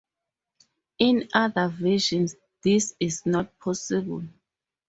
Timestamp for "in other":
0.97-1.67